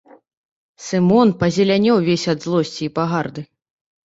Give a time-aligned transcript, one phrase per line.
[0.85, 3.41] Сымон пазелянеў увесь ад злосці і пагарды.